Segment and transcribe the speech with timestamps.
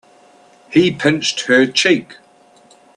[0.71, 2.15] He pinched her cheek.